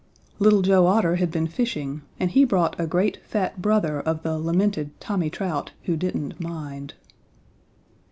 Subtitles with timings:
[0.39, 4.39] Little Joe Otter had been fishing and he brought a great fat brother of the
[4.39, 6.95] lamented Tommy Trout, who didn't mind.